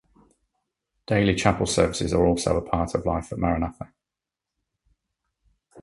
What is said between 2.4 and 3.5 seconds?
a part of life at